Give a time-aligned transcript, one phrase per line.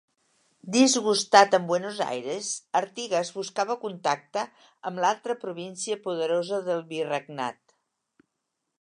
[0.75, 2.49] Disgustat amb Buenos Aires,
[2.81, 4.47] Artigas buscava contacte
[4.91, 7.81] amb l'altra província poderosa del Virregnat.